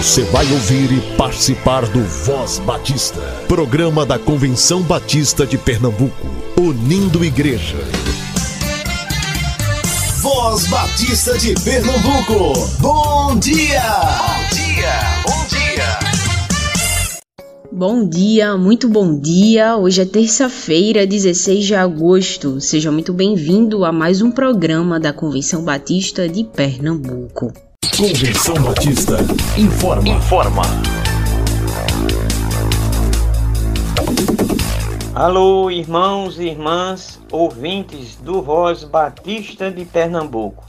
[0.00, 6.26] Você vai ouvir e participar do Voz Batista, programa da Convenção Batista de Pernambuco,
[6.58, 7.76] unindo igreja.
[10.22, 13.82] Voz Batista de Pernambuco, bom dia!
[14.16, 15.98] Bom dia, bom dia!
[17.70, 19.76] Bom dia, muito bom dia.
[19.76, 22.58] Hoje é terça-feira, 16 de agosto.
[22.58, 27.52] Seja muito bem-vindo a mais um programa da Convenção Batista de Pernambuco.
[28.00, 29.18] Convenção Batista
[29.58, 30.08] informa.
[30.08, 30.62] Informa.
[35.14, 40.64] Alô, irmãos e irmãs, ouvintes do Voz Batista de Pernambuco.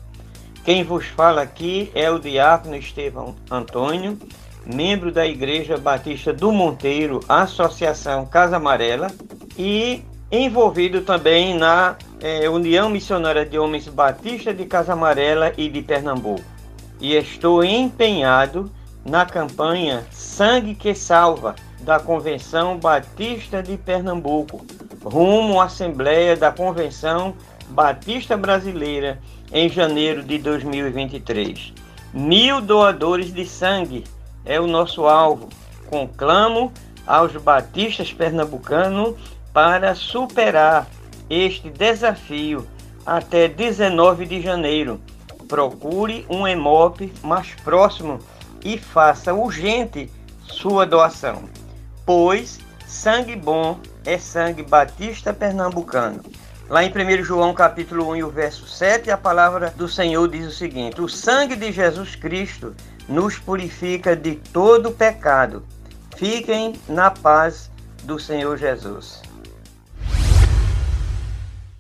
[0.66, 4.18] Quem vos fala aqui é o diácono Estevão Antônio,
[4.66, 9.12] membro da Igreja Batista do Monteiro, Associação Casa Amarela,
[9.58, 15.82] e envolvido também na é, União Missionária de Homens Batista de Casa Amarela e de
[15.82, 16.61] Pernambuco
[17.02, 18.72] e estou empenhado
[19.04, 24.64] na campanha Sangue que Salva da Convenção Batista de Pernambuco,
[25.04, 27.34] rumo à Assembleia da Convenção
[27.70, 29.20] Batista Brasileira
[29.52, 31.74] em janeiro de 2023.
[32.14, 34.04] Mil doadores de sangue
[34.46, 35.50] é o nosso alvo.
[35.90, 36.72] Conclamo
[37.08, 39.16] aos batistas pernambucanos
[39.52, 40.88] para superar
[41.30, 42.68] este desafio
[43.06, 45.02] até 19 de janeiro
[45.52, 48.20] procure um EMOP mais próximo
[48.64, 50.10] e faça urgente
[50.46, 51.44] sua doação,
[52.06, 52.58] pois
[52.88, 56.24] sangue bom é sangue batista pernambucano.
[56.70, 60.48] Lá em 1 João capítulo 1 e o verso 7, a palavra do Senhor diz
[60.48, 62.74] o seguinte: O sangue de Jesus Cristo
[63.10, 65.66] nos purifica de todo pecado.
[66.16, 67.70] Fiquem na paz
[68.04, 69.22] do Senhor Jesus.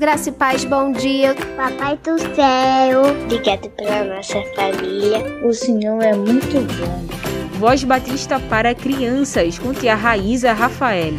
[0.02, 1.36] Graça e paz, bom dia.
[1.56, 5.20] Papai do céu, obrigado pela nossa família.
[5.46, 7.60] O Senhor é muito bom.
[7.60, 11.14] Voz Batista para crianças, com tia Raíza Rafael.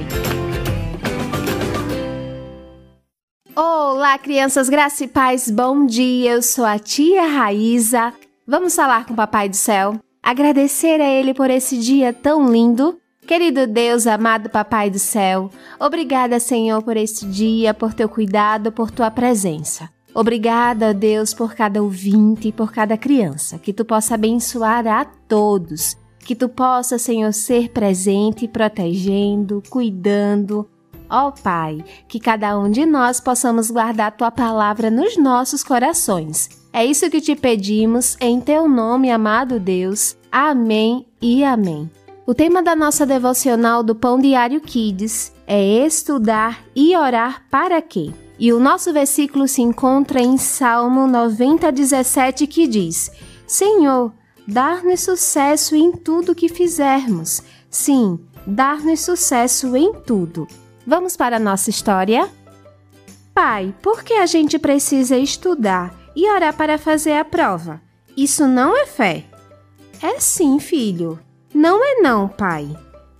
[3.54, 6.32] Olá, crianças, graça e paz, bom dia.
[6.32, 8.12] Eu sou a tia Raíza.
[8.44, 12.98] Vamos falar com o Papai do Céu, agradecer a Ele por esse dia tão lindo
[13.26, 18.90] Querido Deus, amado Papai do céu, obrigada, Senhor, por este dia, por teu cuidado, por
[18.90, 19.88] tua presença.
[20.14, 23.58] Obrigada, Deus, por cada ouvinte e por cada criança.
[23.58, 25.96] Que tu possa abençoar a todos.
[26.18, 30.68] Que tu possa, Senhor, ser presente, protegendo, cuidando.
[31.08, 36.48] Ó oh, Pai, que cada um de nós possamos guardar tua palavra nos nossos corações.
[36.72, 40.16] É isso que te pedimos, em teu nome, amado Deus.
[40.30, 41.90] Amém e amém.
[42.24, 48.12] O tema da nossa devocional do Pão Diário Kids é estudar e orar para quê?
[48.38, 53.10] E o nosso versículo se encontra em Salmo 90, 17, que diz:
[53.44, 54.12] Senhor,
[54.46, 57.42] dar-nos sucesso em tudo que fizermos.
[57.68, 60.46] Sim, dar-nos sucesso em tudo.
[60.86, 62.30] Vamos para a nossa história?
[63.34, 67.82] Pai, por que a gente precisa estudar e orar para fazer a prova?
[68.16, 69.24] Isso não é fé.
[70.00, 71.18] É sim, filho.
[71.54, 72.68] Não é não, pai.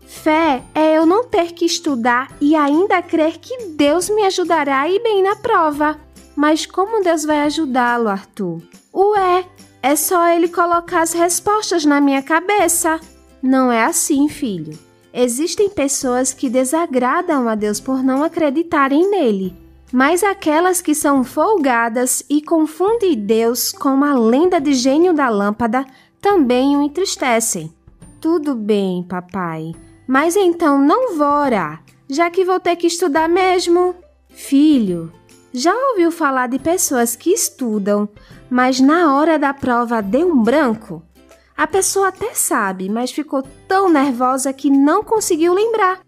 [0.06, 5.02] Fé é eu não ter que estudar e ainda crer que Deus me ajudará ir
[5.02, 5.98] bem na prova.
[6.36, 8.62] Mas como Deus vai ajudá-lo, Arthur?
[8.94, 9.44] Ué,
[9.82, 13.00] é só ele colocar as respostas na minha cabeça.
[13.42, 14.78] Não é assim, filho.
[15.12, 19.54] Existem pessoas que desagradam a Deus por não acreditarem nele,
[19.92, 25.84] mas aquelas que são folgadas e confundem Deus com a lenda de gênio da lâmpada
[26.20, 27.70] também o entristecem.
[28.22, 29.72] Tudo bem, papai.
[30.06, 33.96] Mas então não vou orar, já que vou ter que estudar mesmo.
[34.28, 35.12] Filho,
[35.52, 38.08] já ouviu falar de pessoas que estudam,
[38.48, 41.02] mas na hora da prova deu um branco?
[41.56, 46.00] A pessoa até sabe, mas ficou tão nervosa que não conseguiu lembrar.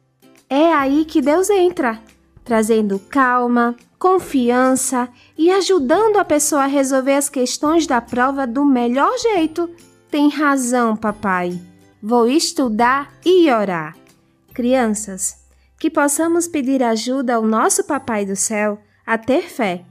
[0.49, 1.99] É aí que Deus entra,
[2.45, 9.19] trazendo calma, confiança e ajudando a pessoa a resolver as questões da prova do melhor
[9.19, 9.69] jeito.
[10.09, 11.61] Tem razão, papai.
[12.07, 13.97] Vou estudar e orar.
[14.53, 15.43] Crianças,
[15.81, 19.87] que possamos pedir ajuda ao nosso Papai do Céu a ter fé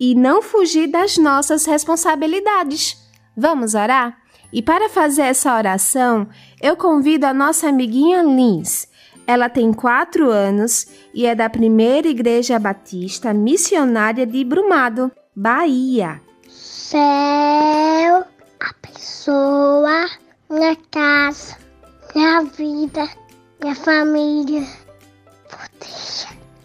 [0.00, 2.96] e não fugir das nossas responsabilidades.
[3.36, 4.16] Vamos orar?
[4.50, 6.26] E para fazer essa oração,
[6.58, 8.88] eu convido a nossa amiguinha Lins.
[9.26, 16.18] Ela tem quatro anos e é da primeira Igreja Batista Missionária de Brumado, Bahia.
[16.48, 18.24] Céu,
[18.58, 20.08] a pessoa
[20.50, 21.07] minha casa,
[22.38, 23.08] minha vida,
[23.60, 24.64] minha família,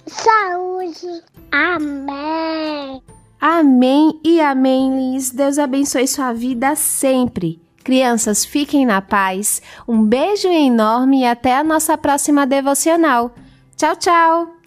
[0.06, 1.24] saúde.
[1.52, 3.02] Amém.
[3.40, 5.32] Amém e amém, Liz.
[5.32, 7.62] Deus abençoe sua vida sempre.
[7.84, 9.62] Crianças, fiquem na paz.
[9.88, 13.32] Um beijo enorme e até a nossa próxima devocional.
[13.76, 14.63] Tchau, tchau!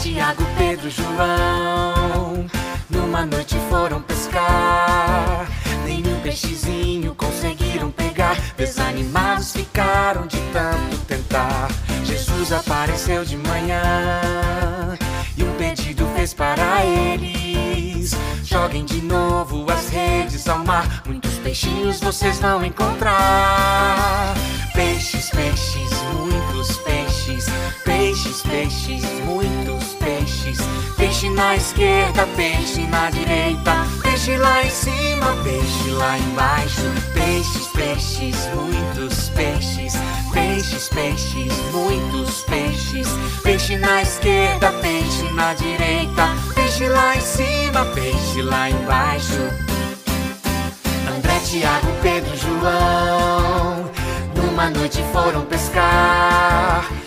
[0.00, 2.46] Tiago, Pedro, João,
[2.90, 5.46] numa noite foram pescar
[6.30, 8.36] peixezinho conseguiram pegar.
[8.56, 11.68] Desanimados ficaram de tanto tentar.
[12.04, 14.96] Jesus apareceu de manhã
[15.36, 18.12] e um pedido fez para eles:
[18.44, 21.02] Joguem de novo as redes ao mar.
[21.04, 24.34] Muitos peixinhos vocês vão encontrar.
[24.72, 25.99] Peixes, peixes,
[31.40, 33.72] na esquerda, peixe na direita
[34.02, 36.82] Peixe lá em cima, peixe lá embaixo.
[37.14, 39.94] Peixes, peixes, muitos peixes.
[40.30, 43.08] Peixes, peixes, muitos peixes.
[43.42, 46.28] Peixe na esquerda, peixe na direita.
[46.54, 49.40] Peixe lá em cima, peixe lá embaixo.
[51.16, 53.90] André, Tiago, Pedro, João.
[54.36, 56.99] Numa noite foram pescar.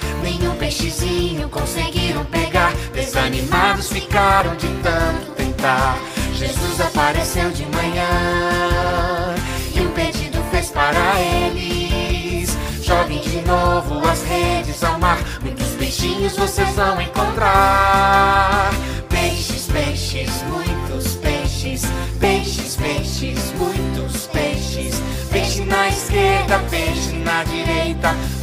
[0.43, 2.73] Nenhum peixezinho conseguiram pegar.
[2.93, 5.97] Desanimados ficaram de tanto tentar.
[6.33, 9.35] Jesus apareceu de manhã
[9.73, 16.35] e um pedido fez para eles: Joguem de novo as redes ao mar, muitos peixinhos
[16.35, 18.69] vocês vão encontrar.
[19.07, 21.22] Peixes, peixes, muitos peixes,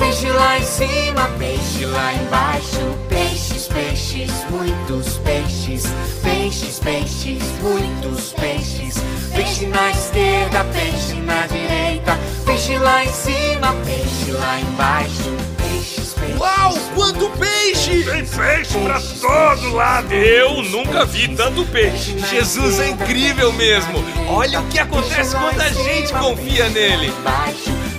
[0.00, 2.98] peixe lá em cima, peixe lá embaixo.
[3.08, 5.84] Peixes, peixes, muitos peixes,
[6.22, 8.94] peixes, peixes, muitos peixes.
[9.34, 15.36] Peixe na esquerda, peixe na direita, peixe lá em cima, peixe lá embaixo.
[15.58, 16.40] Peixes, peixes.
[16.40, 18.02] Uau, quanto peixe!
[18.02, 20.12] Tem peixe pra todo lado!
[20.14, 22.18] Eu nunca vi tanto peixe.
[22.18, 24.02] Jesus é incrível mesmo.
[24.28, 27.12] Olha o que acontece quando a gente confia nele.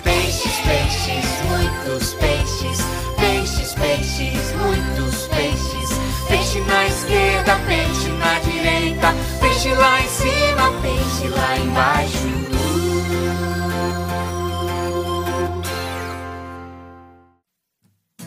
[0.03, 1.00] Peixes, peixes,
[7.41, 9.07] esquerda, peixe na direita.
[9.39, 12.41] Peixe lá em cima, peixe lá embaixo.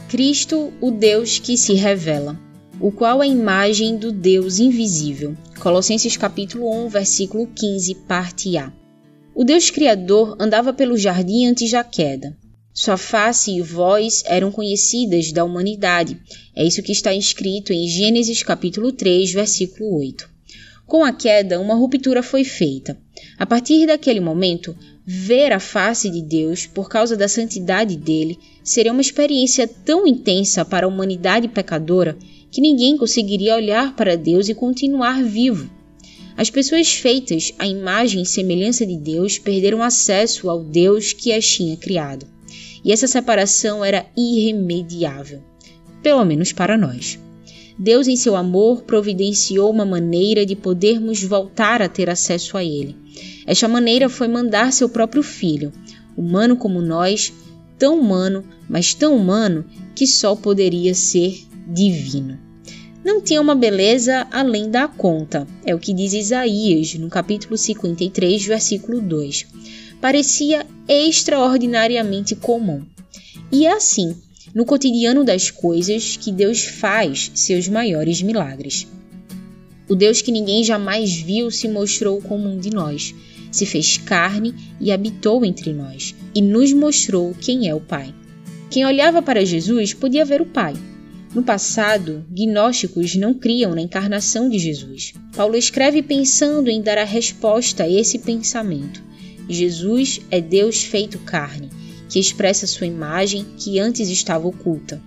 [0.09, 2.39] Cristo, o Deus que se revela,
[2.81, 5.37] o qual é a imagem do Deus invisível.
[5.59, 8.73] Colossenses capítulo 1, versículo 15, parte A.
[9.35, 12.37] O Deus Criador andava pelo jardim antes da queda.
[12.77, 16.21] Sua face e voz eram conhecidas da humanidade.
[16.57, 20.29] É isso que está escrito em Gênesis capítulo 3, versículo 8.
[20.85, 22.99] Com a queda, uma ruptura foi feita.
[23.39, 24.77] A partir daquele momento,
[25.07, 30.65] ver a face de Deus por causa da santidade dele seria uma experiência tão intensa
[30.65, 32.19] para a humanidade pecadora
[32.51, 35.71] que ninguém conseguiria olhar para Deus e continuar vivo.
[36.37, 41.47] As pessoas feitas à imagem e semelhança de Deus perderam acesso ao Deus que as
[41.47, 42.35] tinha criado.
[42.85, 45.43] E essa separação era irremediável,
[46.03, 47.19] pelo menos para nós.
[47.79, 52.97] Deus, em seu amor, providenciou uma maneira de podermos voltar a ter acesso a Ele.
[53.47, 55.73] Esta maneira foi mandar seu próprio filho,
[56.17, 57.33] humano como nós,
[57.79, 59.65] tão humano, mas tão humano
[59.95, 62.44] que só poderia ser divino.
[63.05, 68.47] Não tinha uma beleza além da conta, é o que diz Isaías no capítulo 53,
[68.47, 69.47] versículo 2.
[70.01, 72.83] Parecia extraordinariamente comum.
[73.53, 74.17] E é assim,
[74.55, 78.87] no cotidiano das coisas, que Deus faz seus maiores milagres.
[79.87, 83.15] O Deus que ninguém jamais viu se mostrou como um de nós,
[83.53, 88.15] se fez carne e habitou entre nós, e nos mostrou quem é o Pai.
[88.71, 90.75] Quem olhava para Jesus podia ver o Pai.
[91.35, 95.15] No passado, gnósticos não criam na encarnação de Jesus.
[95.35, 99.03] Paulo escreve pensando em dar a resposta a esse pensamento.
[99.49, 101.71] Jesus é Deus feito carne,
[102.09, 105.03] que expressa sua imagem que antes estava oculta.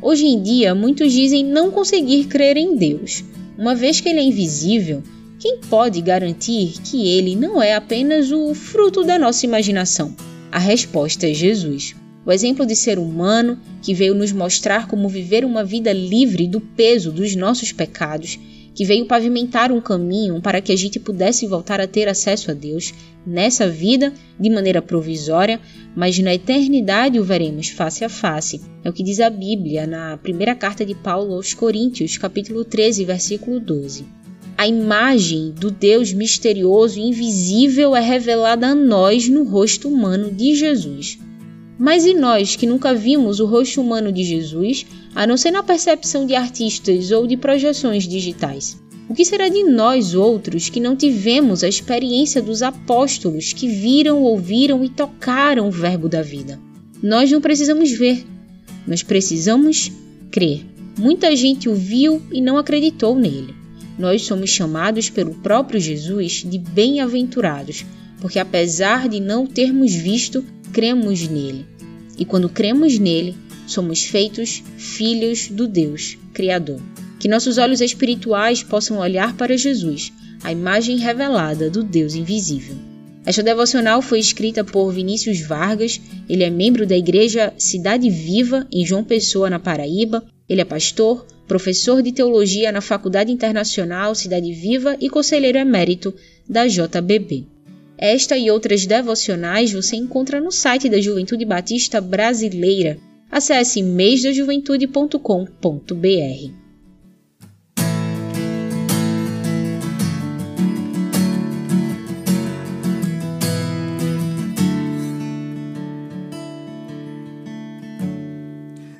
[0.00, 3.24] Hoje em dia, muitos dizem não conseguir crer em Deus,
[3.58, 5.02] uma vez que ele é invisível,
[5.40, 10.14] quem pode garantir que ele não é apenas o fruto da nossa imaginação?
[10.50, 11.94] A resposta é Jesus.
[12.28, 16.60] O exemplo de ser humano que veio nos mostrar como viver uma vida livre do
[16.60, 18.38] peso dos nossos pecados,
[18.74, 22.54] que veio pavimentar um caminho para que a gente pudesse voltar a ter acesso a
[22.54, 22.92] Deus
[23.26, 25.58] nessa vida de maneira provisória,
[25.96, 28.60] mas na eternidade o veremos face a face.
[28.84, 33.06] É o que diz a Bíblia na primeira carta de Paulo aos Coríntios, capítulo 13,
[33.06, 34.04] versículo 12.
[34.54, 40.54] A imagem do Deus misterioso e invisível é revelada a nós no rosto humano de
[40.54, 41.18] Jesus.
[41.78, 45.62] Mas e nós que nunca vimos o rosto humano de Jesus, a não ser na
[45.62, 48.76] percepção de artistas ou de projeções digitais?
[49.08, 54.22] O que será de nós outros que não tivemos a experiência dos apóstolos que viram,
[54.22, 56.60] ouviram e tocaram o Verbo da vida?
[57.02, 58.26] Nós não precisamos ver,
[58.86, 59.90] nós precisamos
[60.30, 60.66] crer.
[60.98, 63.54] Muita gente o viu e não acreditou nele.
[63.96, 67.86] Nós somos chamados pelo próprio Jesus de bem-aventurados,
[68.20, 70.44] porque apesar de não termos visto,
[70.78, 71.66] cremos nele.
[72.16, 76.80] E quando cremos nele, somos feitos filhos do Deus Criador.
[77.18, 82.76] Que nossos olhos espirituais possam olhar para Jesus, a imagem revelada do Deus invisível.
[83.26, 88.86] Esta devocional foi escrita por Vinícius Vargas, ele é membro da Igreja Cidade Viva, em
[88.86, 90.24] João Pessoa, na Paraíba.
[90.48, 96.14] Ele é pastor, professor de teologia na Faculdade Internacional Cidade Viva e conselheiro emérito
[96.48, 97.57] da JBB.
[98.00, 102.96] Esta e outras devocionais você encontra no site da Juventude Batista Brasileira.
[103.28, 106.52] Acesse mêsdajuventude.com.br.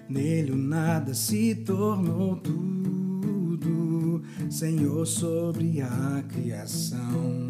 [0.09, 7.48] Nele o nada se tornou tudo, Senhor sobre a criação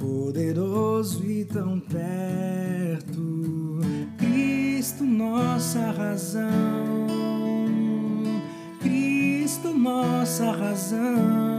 [0.00, 3.20] poderoso e tão perto,
[4.16, 6.48] Cristo, nossa razão,
[8.80, 11.49] Cristo, nossa razão.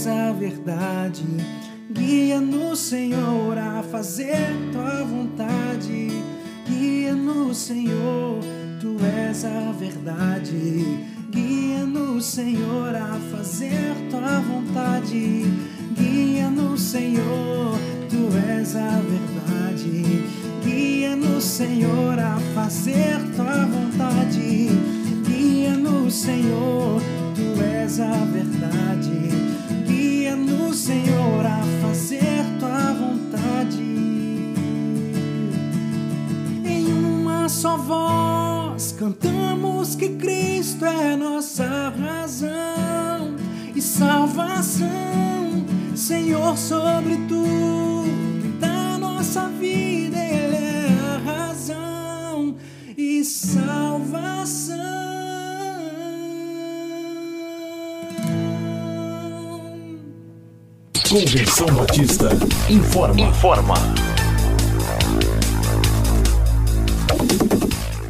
[0.00, 1.22] És a verdade.
[1.92, 6.08] Guia-nos, Senhor, a fazer Tua vontade.
[6.66, 8.40] Guia-nos, Senhor,
[8.80, 10.84] Tu és a verdade.
[11.30, 15.44] Guia-nos, Senhor, a fazer Tua vontade.
[15.92, 17.78] Guia-nos, Senhor,
[18.08, 20.24] Tu és a verdade.
[20.64, 24.70] Guia-nos, Senhor, a fazer Tua vontade.
[25.26, 27.02] Guia-nos, Senhor,
[27.34, 29.59] Tu és a verdade.
[30.50, 33.80] Ensina-nos, Senhor, a fazer tua vontade.
[36.64, 43.36] Em uma só voz cantamos que Cristo é nossa razão
[43.74, 44.88] e salvação,
[45.94, 48.29] Senhor, sobre tu.
[61.10, 62.28] Convenção Batista
[62.68, 63.20] informa.
[63.20, 63.74] Informa.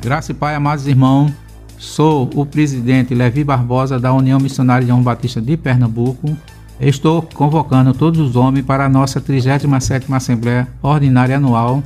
[0.03, 1.33] Graça e Pai, amados irmãos,
[1.79, 6.37] sou o presidente Levi Barbosa da União Missionária de João Batista de Pernambuco.
[6.79, 11.83] Estou convocando todos os homens para a nossa 37ª Assembleia Ordinária Anual,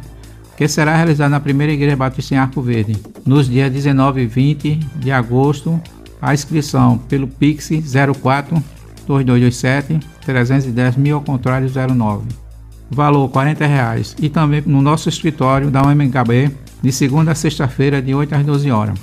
[0.56, 4.74] que será realizada na Primeira Igreja Batista em Arco Verde, nos dias 19 e 20
[4.96, 5.80] de agosto.
[6.20, 7.70] A inscrição pelo Pix
[8.20, 8.73] 04
[9.06, 12.26] 2227 310 mil ao contrário 09.
[12.90, 14.16] Valor 40 reais.
[14.20, 16.50] E também no nosso escritório da UMKB
[16.82, 18.98] de segunda a sexta-feira, de 8 às 12 horas.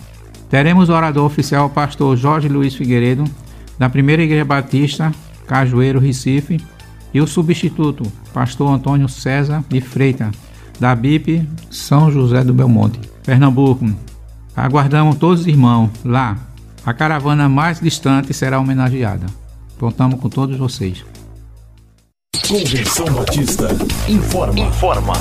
[0.49, 3.23] Teremos o orador oficial, o pastor Jorge Luiz Figueiredo,
[3.79, 5.11] da Primeira Igreja Batista,
[5.47, 6.61] Cajueiro, Recife,
[7.13, 8.03] e o substituto,
[8.33, 10.29] pastor Antônio César de Freitas,
[10.79, 13.89] da BIP São José do Belmonte, Pernambuco.
[14.55, 16.37] Aguardamos todos os irmãos lá.
[16.85, 19.25] A caravana mais distante será homenageada.
[19.81, 21.03] Contamos com todos vocês.
[22.47, 23.69] Convenção Batista
[24.07, 24.59] informa.
[24.59, 25.13] Informa.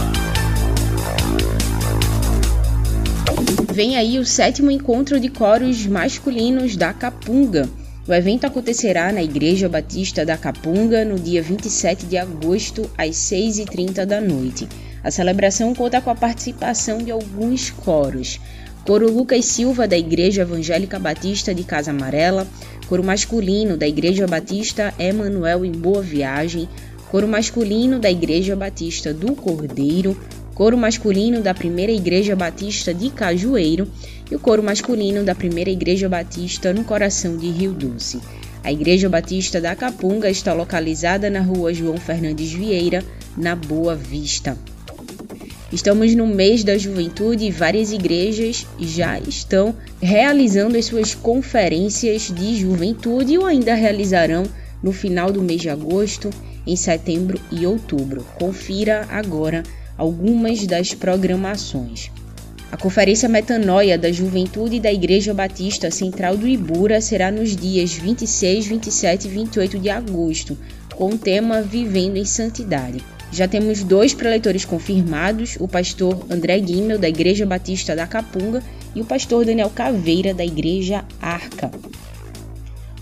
[3.73, 7.71] Vem aí o sétimo encontro de coros masculinos da Capunga.
[8.07, 14.05] O evento acontecerá na Igreja Batista da Capunga no dia 27 de agosto, às 6h30
[14.05, 14.69] da noite.
[15.03, 18.39] A celebração conta com a participação de alguns coros.
[18.85, 22.47] Coro Lucas Silva, da Igreja Evangélica Batista de Casa Amarela,
[22.91, 26.69] coro masculino da Igreja Batista Emanuel em Boa Viagem,
[27.09, 30.19] coro masculino da Igreja Batista do Cordeiro,
[30.57, 33.87] coro masculino da Primeira Igreja Batista de Cajueiro
[34.29, 38.21] e o coro masculino da Primeira Igreja Batista no coração de Rio Doce.
[38.65, 43.05] A Igreja Batista da Capunga está localizada na rua João Fernandes Vieira,
[43.37, 44.59] na Boa Vista.
[45.73, 52.57] Estamos no mês da juventude e várias igrejas já estão realizando as suas conferências de
[52.57, 54.43] juventude ou ainda realizarão
[54.83, 56.29] no final do mês de agosto,
[56.67, 58.27] em setembro e outubro.
[58.37, 59.63] Confira agora
[59.97, 62.11] algumas das programações.
[62.73, 68.67] A Conferência Metanoia da Juventude da Igreja Batista Central do Ibura será nos dias 26,
[68.67, 70.59] 27 e 28 de agosto,
[70.97, 73.03] com o tema Vivendo em Santidade.
[73.33, 78.63] Já temos dois preletores confirmados, o pastor André Guimel, da Igreja Batista da Capunga,
[78.95, 81.71] e o pastor Daniel Caveira, da Igreja Arca.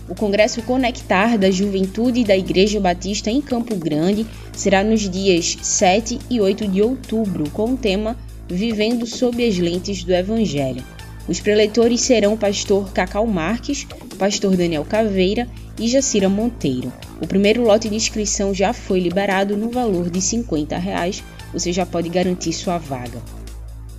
[0.07, 6.19] O Congresso Conectar da Juventude da Igreja Batista em Campo Grande será nos dias 7
[6.29, 8.15] e 8 de outubro, com o tema
[8.47, 10.83] Vivendo sob as lentes do Evangelho.
[11.29, 13.85] Os preletores serão o pastor Cacau Marques,
[14.17, 15.47] pastor Daniel Caveira
[15.79, 16.91] e Jacira Monteiro.
[17.21, 21.23] O primeiro lote de inscrição já foi liberado no valor de 50 reais.
[21.53, 23.21] Você já pode garantir sua vaga.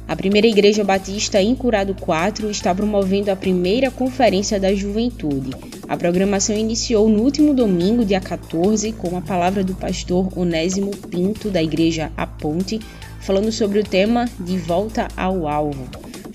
[0.08, 5.52] A Primeira Igreja Batista em Curado 4 está promovendo a primeira Conferência da Juventude.
[5.88, 11.48] A programação iniciou no último domingo, dia 14, com a palavra do pastor Onésimo Pinto,
[11.48, 12.80] da Igreja A Ponte,
[13.20, 15.88] falando sobre o tema De Volta ao Alvo.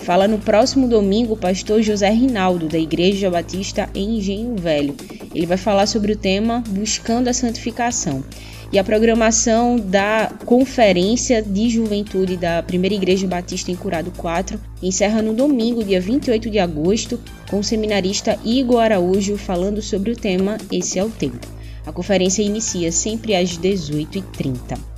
[0.06, 4.96] Fala no próximo domingo o pastor José Rinaldo, da Igreja Batista em Engenho Velho.
[5.34, 8.24] Ele vai falar sobre o tema Buscando a Santificação
[8.72, 15.24] e a programação da Conferência de Juventude da Primeira Igreja Batista em Curado 4 encerra
[15.24, 20.60] no domingo, dia 28 de agosto, com o seminarista Igor Araújo falando sobre o tema
[20.72, 21.48] Esse é o Tempo.
[21.84, 24.95] A conferência inicia sempre às 18h30.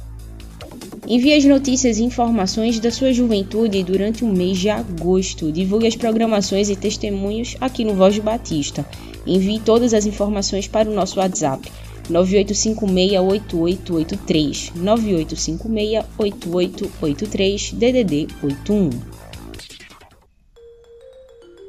[1.09, 5.53] Envie as notícias e informações da sua juventude durante o mês de agosto.
[5.53, 8.85] Divulgue as programações e testemunhos aqui no Voz Batista.
[9.25, 11.71] Envie todas as informações para o nosso WhatsApp
[12.09, 18.89] 98568883 98568883 DDD 81.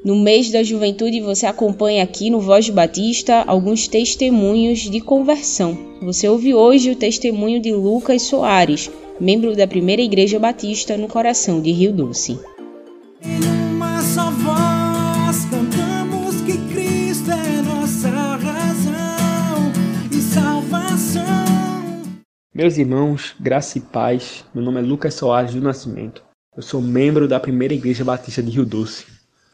[0.05, 5.79] No mês da juventude, você acompanha aqui no Voz Batista alguns testemunhos de conversão.
[6.03, 11.61] Você ouve hoje o testemunho de Lucas Soares, membro da Primeira Igreja Batista no coração
[11.61, 12.38] de Rio Doce.
[13.24, 19.72] Uma só voz cantamos que Cristo é nossa razão
[20.12, 21.22] e salvação.
[22.54, 26.22] Meus irmãos, graça e paz, meu nome é Lucas Soares do Nascimento.
[26.57, 29.07] Eu sou membro da Primeira Igreja Batista de Rio Doce.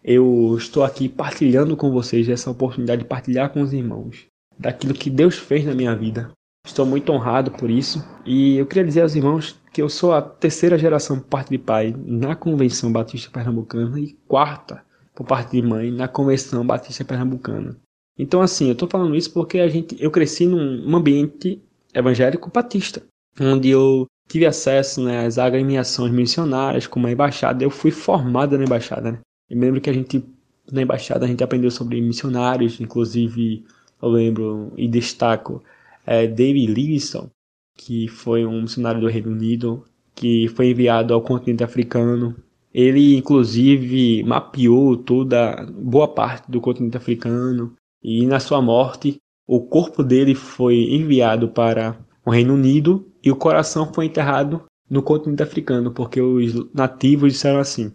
[0.02, 4.26] Eu estou aqui partilhando com vocês essa oportunidade de partilhar com os irmãos
[4.58, 6.30] daquilo que Deus fez na minha vida,
[6.64, 8.02] Estou muito honrado por isso.
[8.24, 11.58] E eu queria dizer aos irmãos que eu sou a terceira geração por parte de
[11.58, 14.82] pai na Convenção Batista Pernambucana e quarta
[15.14, 17.76] por parte de mãe na Convenção Batista Pernambucana.
[18.18, 21.60] Então, assim, eu estou falando isso porque a gente, eu cresci num ambiente
[21.92, 23.02] evangélico batista,
[23.40, 27.62] onde eu tive acesso né, às agremiações missionárias, como a embaixada.
[27.62, 29.12] Eu fui formado na embaixada.
[29.12, 29.18] Né?
[29.50, 30.24] Eu lembro que a gente,
[30.72, 33.64] na embaixada, a gente aprendeu sobre missionários, inclusive,
[34.00, 35.62] eu lembro e destaco
[36.06, 37.30] é, David Livingstone,
[37.76, 42.36] que foi um missionário do Reino Unido, que foi enviado ao continente africano.
[42.72, 50.02] Ele, inclusive, mapeou toda boa parte do continente africano e, na sua morte, o corpo
[50.02, 55.92] dele foi enviado para o Reino Unido e o coração foi enterrado no continente africano,
[55.92, 57.92] porque os nativos disseram assim: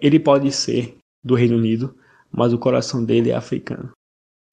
[0.00, 1.94] ele pode ser do Reino Unido,
[2.30, 3.90] mas o coração dele é africano.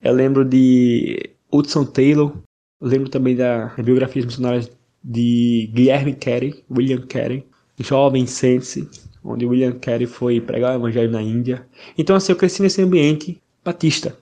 [0.02, 2.34] Eu lembro de Hudson Taylor,
[2.82, 4.72] lembro também da biografias missionárias
[5.04, 7.46] de Guilherme Carey, William Carey,
[7.80, 8.88] jovem sense,
[9.24, 11.66] onde William Carey foi pregar o evangelho na Índia.
[11.98, 14.18] Então assim, eu cresci nesse ambiente batista.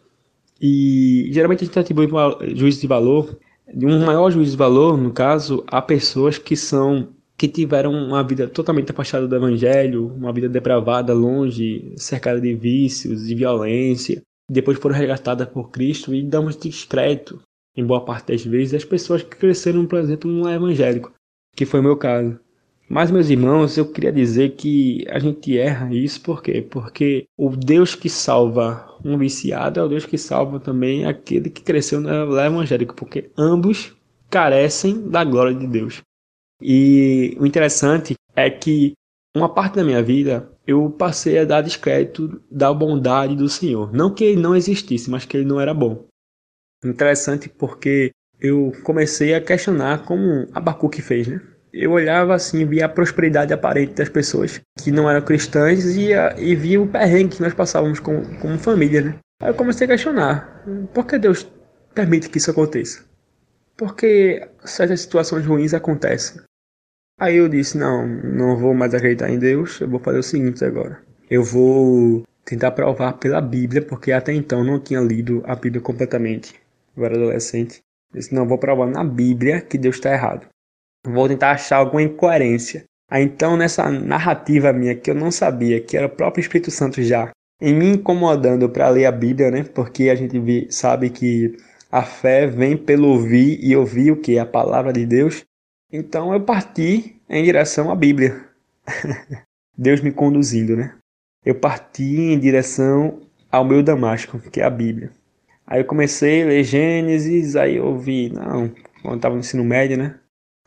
[0.61, 2.07] E geralmente a gente atribui
[2.55, 3.37] juízo de valor,
[3.73, 8.47] um maior juízo de valor, no caso, a pessoas que são que tiveram uma vida
[8.47, 14.95] totalmente afastada do evangelho, uma vida depravada, longe, cercada de vícios, de violência, depois foram
[14.95, 17.41] resgatadas por Cristo e damos descrédito
[17.75, 21.13] em boa parte das vezes, as pessoas que cresceram, por exemplo, no evangélico,
[21.55, 22.39] que foi o meu caso.
[22.87, 26.61] Mas, meus irmãos, eu queria dizer que a gente erra isso por quê?
[26.61, 31.63] Porque o Deus que salva um viciado é o Deus que salva também aquele que
[31.63, 33.95] cresceu no evangélico, porque ambos
[34.29, 36.01] carecem da glória de Deus.
[36.61, 38.93] E o interessante é que
[39.35, 43.91] uma parte da minha vida eu passei a dar descrédito da bondade do Senhor.
[43.93, 46.05] Não que ele não existisse, mas que ele não era bom.
[46.85, 51.41] Interessante porque eu comecei a questionar como Abacuque fez, né?
[51.73, 56.55] Eu olhava assim, via a prosperidade aparente das pessoas que não eram cristãs e, e
[56.55, 59.15] via o perrengue que nós passávamos como, como família, né?
[59.41, 61.45] Aí eu comecei a questionar, por que Deus
[61.93, 63.03] permite que isso aconteça?
[63.75, 66.41] Por que certas situações ruins acontecem?
[67.19, 70.63] Aí eu disse, não, não vou mais acreditar em Deus, eu vou fazer o seguinte
[70.63, 71.01] agora.
[71.29, 76.53] Eu vou tentar provar pela Bíblia, porque até então não tinha lido a Bíblia completamente
[76.95, 77.81] eu era adolescente.
[78.13, 80.47] disse, não, vou provar na Bíblia que Deus está errado.
[81.05, 82.85] Vou tentar achar alguma incoerência.
[83.09, 87.01] Aí então, nessa narrativa minha que eu não sabia, que era o próprio Espírito Santo
[87.03, 87.31] já,
[87.61, 89.63] em me incomodando para ler a Bíblia, né?
[89.63, 91.55] Porque a gente sabe que
[91.91, 94.37] a fé vem pelo ouvir e ouvir o que?
[94.39, 95.43] A palavra de Deus.
[95.91, 98.49] Então eu parti em direção à Bíblia.
[99.77, 100.95] Deus me conduzindo, né?
[101.45, 105.11] Eu parti em direção ao meu Damasco, que é a Bíblia.
[105.67, 108.69] Aí eu comecei a ler Gênesis, aí eu vi, não,
[109.01, 110.19] quando eu tava no ensino médio, né?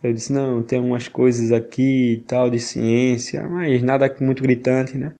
[0.03, 4.97] Eu disse, não, tem umas coisas aqui e tal de ciência, mas nada muito gritante,
[4.97, 5.15] né?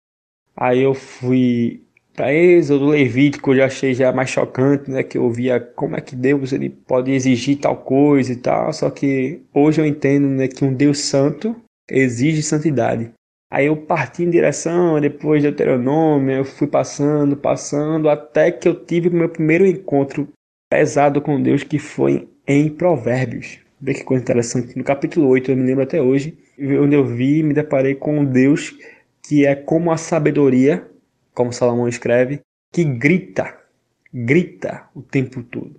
[0.57, 1.83] Aí eu fui
[2.15, 5.05] para Êxodo, Levítico, eu já achei já mais chocante, né?
[5.05, 8.91] Que eu via como é que Deus ele pode exigir tal coisa e tal, só
[8.91, 11.55] que hoje eu entendo né, que um Deus santo
[11.89, 13.13] exige santidade.
[13.51, 18.85] Aí eu parti em direção, depois de Deuteronômio, eu fui passando, passando, até que eu
[18.85, 20.29] tive meu primeiro encontro
[20.71, 23.59] pesado com Deus, que foi em Provérbios.
[23.81, 24.77] Vê que coisa interessante.
[24.77, 28.19] No capítulo 8, eu me lembro até hoje, onde eu vi e me deparei com
[28.19, 28.77] um Deus
[29.23, 30.87] que é como a sabedoria,
[31.33, 32.41] como Salomão escreve,
[32.73, 33.59] que grita,
[34.13, 35.77] grita o tempo todo.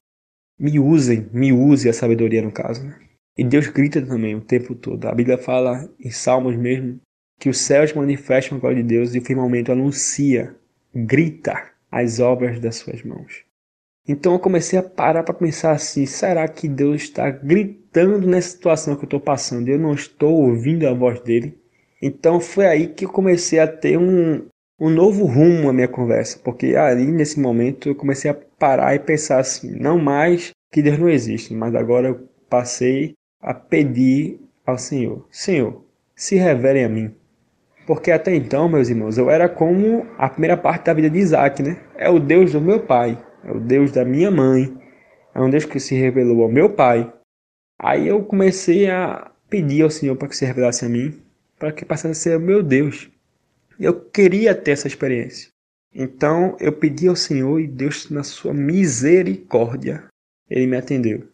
[0.57, 2.85] Me usem, me use a sabedoria no caso.
[2.85, 2.95] Né?
[3.37, 5.05] E Deus grita também o tempo todo.
[5.05, 6.99] A Bíblia fala em Salmos mesmo
[7.39, 10.53] que os céus manifestam a glória de Deus e o firmamento anuncia,
[10.93, 13.45] grita as obras das suas mãos.
[14.07, 18.95] Então eu comecei a parar para pensar assim: será que Deus está gritando nessa situação
[18.95, 19.69] que eu estou passando?
[19.69, 21.57] Eu não estou ouvindo a voz dele.
[22.01, 24.47] Então foi aí que eu comecei a ter um,
[24.79, 28.99] um novo rumo à minha conversa, porque ali nesse momento eu comecei a parar e
[28.99, 34.77] pensar assim: não mais que Deus não existe, mas agora eu passei a pedir ao
[34.77, 37.18] Senhor: Senhor, se revele a mim.
[37.89, 41.63] Porque até então, meus irmãos, eu era como a primeira parte da vida de Isaac,
[41.63, 41.81] né?
[41.95, 44.71] É o Deus do meu pai, é o Deus da minha mãe,
[45.33, 47.11] é um Deus que se revelou ao meu pai.
[47.79, 51.19] Aí eu comecei a pedir ao Senhor para que se revelasse a mim,
[51.57, 53.09] para que passasse a ser o meu Deus.
[53.79, 55.49] Eu queria ter essa experiência.
[55.91, 60.03] Então eu pedi ao Senhor e Deus, na sua misericórdia,
[60.47, 61.27] ele me atendeu.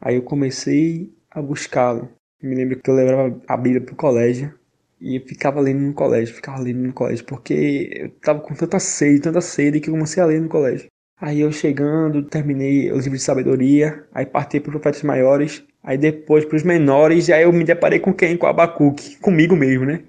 [0.00, 2.08] Aí eu comecei a buscá-lo.
[2.40, 4.56] Me lembro que eu levava a Bíblia para o colégio
[5.00, 9.20] e ficava lendo no colégio, ficava lendo no colégio, porque eu tava com tanta sede,
[9.20, 10.86] tanta sede que eu comecei a ler no colégio.
[11.20, 16.44] Aí eu chegando, terminei os livros de sabedoria, aí parti para profetas maiores, Aí depois
[16.44, 18.36] para os menores, aí eu me deparei com quem?
[18.36, 20.02] Com Abacuque, comigo mesmo, né?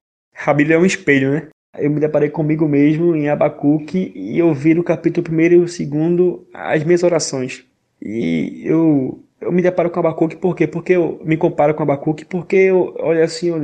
[0.45, 1.47] A é um espelho, né?
[1.77, 5.65] Eu me deparei comigo mesmo em Abacuque e eu vi no capítulo 1 e o
[5.65, 7.65] 2 as minhas orações.
[8.01, 10.67] E eu, eu me deparo com Abacuque por quê?
[10.67, 13.63] Porque eu me comparo com Abacuque porque eu, olha assim, eu,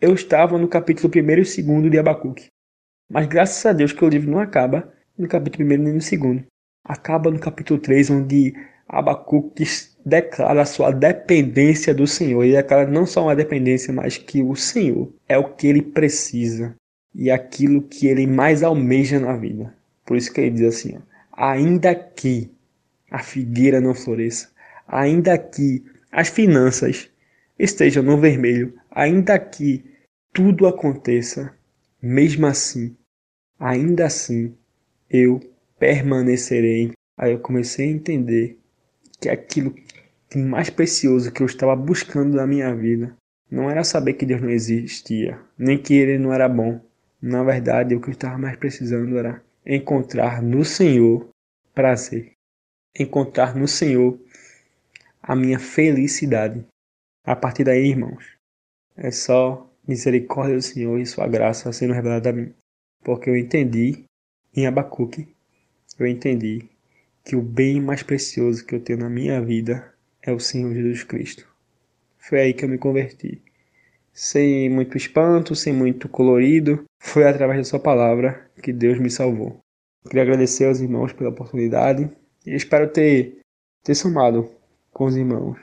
[0.00, 2.48] eu estava no capítulo 1 e 2 de Abacuque.
[3.10, 6.44] Mas graças a Deus que o livro não acaba no capítulo 1 nem no 2.
[6.84, 8.54] Acaba no capítulo 3, onde
[8.88, 9.64] Abacuque
[10.04, 12.44] declara sua dependência do Senhor.
[12.44, 16.74] E declara não só uma dependência, mas que o Senhor é o que ele precisa
[17.14, 19.74] e aquilo que ele mais almeja na vida.
[20.04, 21.00] Por isso que ele diz assim: ó,
[21.32, 22.50] ainda que
[23.10, 24.50] a figueira não floresça,
[24.86, 25.82] ainda que
[26.12, 27.10] as finanças
[27.58, 29.84] estejam no vermelho, ainda que
[30.32, 31.54] tudo aconteça,
[32.00, 32.96] mesmo assim,
[33.58, 34.56] ainda assim,
[35.10, 35.38] eu
[35.78, 36.92] permanecerei.
[37.18, 38.58] Aí eu comecei a entender
[39.20, 39.74] que aquilo
[40.34, 43.14] mais precioso que eu estava buscando na minha vida
[43.50, 46.80] não era saber que Deus não existia, nem que Ele não era bom.
[47.20, 51.28] Na verdade, o que eu estava mais precisando era encontrar no Senhor
[51.74, 52.32] prazer,
[52.98, 54.18] encontrar no Senhor
[55.22, 56.64] a minha felicidade.
[57.24, 58.35] A partir daí, irmãos,
[58.96, 62.52] é só misericórdia do Senhor e sua graça sendo revelada a mim.
[63.04, 64.04] Porque eu entendi
[64.54, 65.28] em Abacuque,
[65.98, 66.68] eu entendi
[67.24, 71.04] que o bem mais precioso que eu tenho na minha vida é o Senhor Jesus
[71.04, 71.46] Cristo.
[72.18, 73.42] Foi aí que eu me converti.
[74.12, 79.60] Sem muito espanto, sem muito colorido, foi através da Sua palavra que Deus me salvou.
[80.08, 82.10] Queria agradecer aos irmãos pela oportunidade
[82.46, 83.38] e espero ter,
[83.84, 84.50] ter somado
[84.92, 85.58] com os irmãos.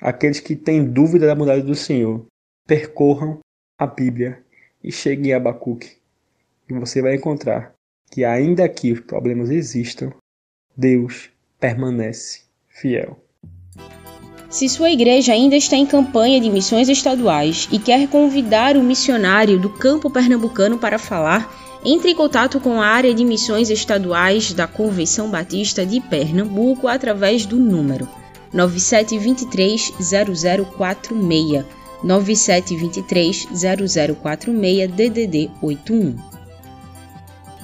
[0.00, 2.26] Aqueles que têm dúvida da bondade do Senhor,
[2.66, 3.38] percorram
[3.78, 4.42] a Bíblia
[4.82, 5.96] e cheguem a Abacuque.
[6.68, 7.72] E você vai encontrar
[8.10, 10.12] que, ainda que os problemas existam,
[10.76, 13.18] Deus permanece fiel.
[14.48, 19.58] Se sua igreja ainda está em campanha de missões estaduais e quer convidar o missionário
[19.58, 21.50] do campo pernambucano para falar,
[21.84, 27.46] entre em contato com a área de missões estaduais da Convenção Batista de Pernambuco através
[27.46, 28.06] do número
[28.52, 29.92] 9723
[30.76, 36.32] 0046 9723 0046 DDD 81.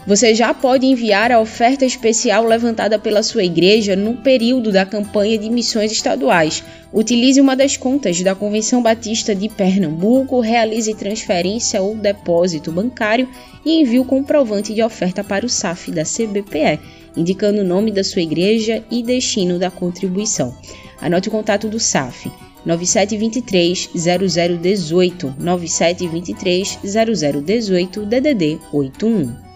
[0.09, 5.37] Você já pode enviar a oferta especial levantada pela sua igreja no período da campanha
[5.37, 6.65] de missões estaduais.
[6.91, 13.29] Utilize uma das contas da Convenção Batista de Pernambuco, realize transferência ou depósito bancário
[13.67, 16.81] e envie o comprovante de oferta para o SAF da CBPE,
[17.15, 20.57] indicando o nome da sua igreja e destino da contribuição.
[21.03, 22.33] Anote o contato do SAF.
[22.67, 29.48] 9723 0018 9723 0018 DDD 81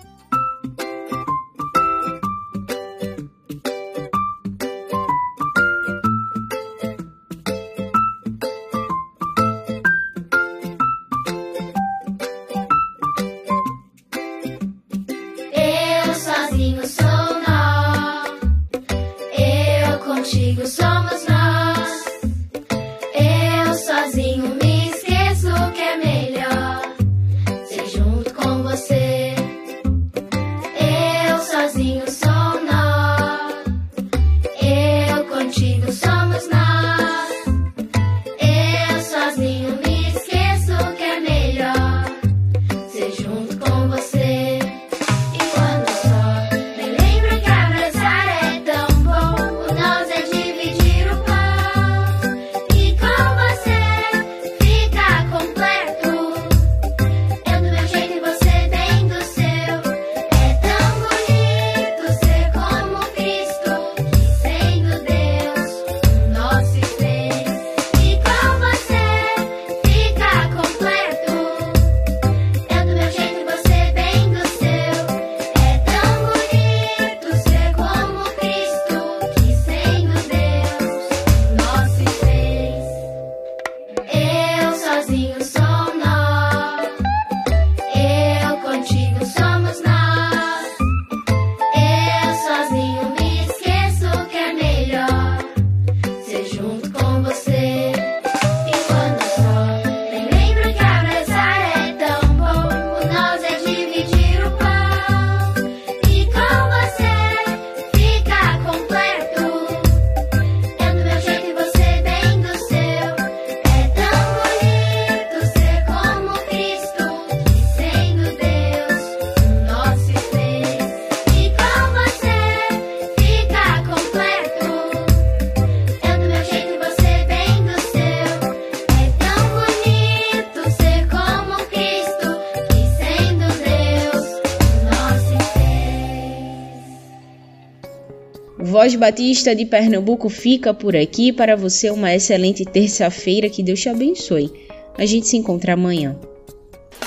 [138.82, 141.32] Voz Batista de Pernambuco fica por aqui.
[141.32, 143.48] Para você, uma excelente terça-feira.
[143.48, 144.50] Que Deus te abençoe.
[144.98, 146.16] A gente se encontra amanhã.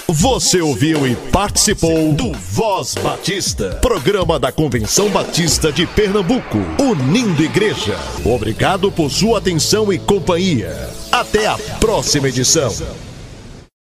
[0.07, 7.99] Você ouviu e participou do Voz Batista, programa da Convenção Batista de Pernambuco, unindo igreja.
[8.23, 10.71] Obrigado por sua atenção e companhia.
[11.11, 12.71] Até a próxima edição.